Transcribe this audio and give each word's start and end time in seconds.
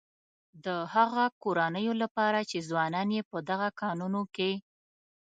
د 0.65 0.67
هغه 0.93 1.23
کورنيو 1.43 1.93
لپاره 2.03 2.39
چې 2.49 2.57
ځوانان 2.69 3.09
يې 3.15 3.21
په 3.31 3.37
دغه 3.49 3.67
کانونو 3.81 4.21
کې. 4.35 4.51